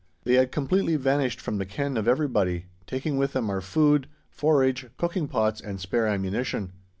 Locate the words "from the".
1.39-1.65